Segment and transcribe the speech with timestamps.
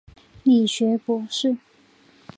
[0.41, 1.55] 理学博士。